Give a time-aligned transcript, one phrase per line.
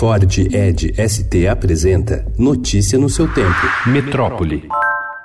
[0.00, 3.60] Ford Ed ST apresenta Notícia no seu tempo.
[3.86, 4.66] Metrópole.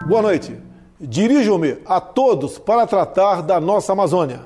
[0.05, 0.53] Boa noite.
[0.99, 4.41] Dirijo-me a todos para tratar da nossa Amazônia.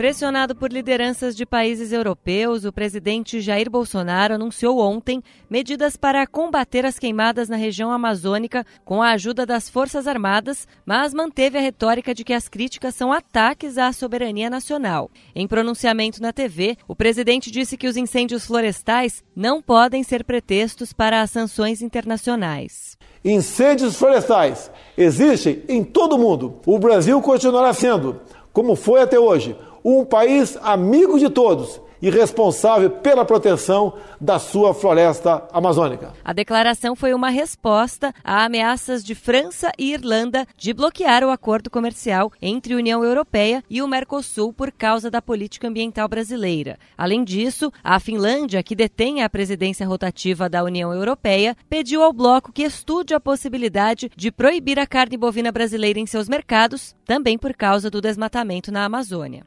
[0.00, 6.86] Pressionado por lideranças de países europeus, o presidente Jair Bolsonaro anunciou ontem medidas para combater
[6.86, 12.14] as queimadas na região amazônica com a ajuda das Forças Armadas, mas manteve a retórica
[12.14, 15.10] de que as críticas são ataques à soberania nacional.
[15.34, 20.94] Em pronunciamento na TV, o presidente disse que os incêndios florestais não podem ser pretextos
[20.94, 22.96] para as sanções internacionais.
[23.22, 26.58] Incêndios florestais existem em todo o mundo.
[26.64, 32.90] O Brasil continuará sendo, como foi até hoje, um país amigo de todos e responsável
[32.90, 36.12] pela proteção da sua floresta amazônica.
[36.24, 41.70] A declaração foi uma resposta a ameaças de França e Irlanda de bloquear o acordo
[41.70, 46.78] comercial entre União Europeia e o Mercosul por causa da política ambiental brasileira.
[46.96, 52.52] Além disso, a Finlândia, que detém a presidência rotativa da União Europeia, pediu ao bloco
[52.52, 57.54] que estude a possibilidade de proibir a carne bovina brasileira em seus mercados, também por
[57.54, 59.42] causa do desmatamento na Amazônia.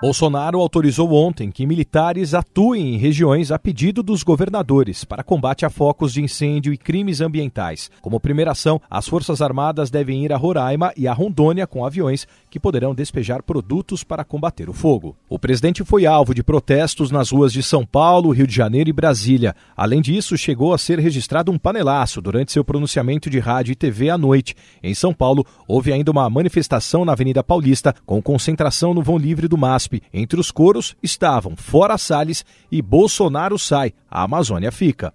[0.00, 5.70] Bolsonaro autorizou ontem que militares atuem em regiões a pedido dos governadores para combate a
[5.70, 7.90] focos de incêndio e crimes ambientais.
[8.00, 12.28] Como primeira ação, as Forças Armadas devem ir a Roraima e a Rondônia com aviões
[12.48, 15.16] que poderão despejar produtos para combater o fogo.
[15.28, 18.92] O presidente foi alvo de protestos nas ruas de São Paulo, Rio de Janeiro e
[18.92, 19.52] Brasília.
[19.76, 24.10] Além disso, chegou a ser registrado um panelaço durante seu pronunciamento de rádio e TV
[24.10, 24.54] à noite.
[24.80, 29.48] Em São Paulo, houve ainda uma manifestação na Avenida Paulista com concentração no vão livre
[29.48, 35.12] do MASP entre os coros estavam Fora Salles e Bolsonaro sai, a Amazônia fica.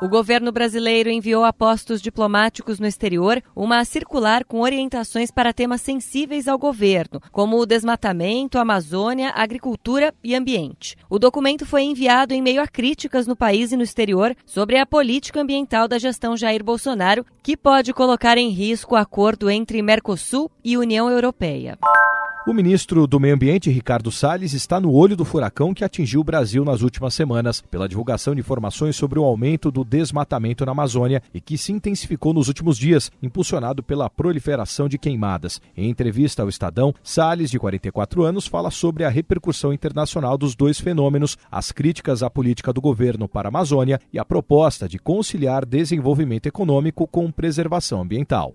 [0.00, 5.80] O governo brasileiro enviou a postos diplomáticos no exterior uma circular com orientações para temas
[5.80, 10.96] sensíveis ao governo, como o desmatamento, Amazônia, agricultura e ambiente.
[11.08, 14.84] O documento foi enviado em meio a críticas no país e no exterior sobre a
[14.84, 20.50] política ambiental da gestão Jair Bolsonaro, que pode colocar em risco o acordo entre Mercosul
[20.62, 21.78] e União Europeia.
[22.46, 26.24] O ministro do Meio Ambiente, Ricardo Salles, está no olho do furacão que atingiu o
[26.24, 31.20] Brasil nas últimas semanas, pela divulgação de informações sobre o aumento do desmatamento na Amazônia
[31.34, 35.60] e que se intensificou nos últimos dias, impulsionado pela proliferação de queimadas.
[35.76, 40.78] Em entrevista ao Estadão, Salles, de 44 anos, fala sobre a repercussão internacional dos dois
[40.78, 45.66] fenômenos, as críticas à política do governo para a Amazônia e a proposta de conciliar
[45.66, 48.54] desenvolvimento econômico com preservação ambiental.